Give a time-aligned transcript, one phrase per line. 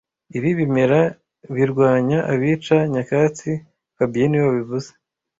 [0.37, 1.01] Ibi bimera
[1.55, 3.51] birwanya abica nyakatsi
[3.95, 4.89] fabien niwe wabivuze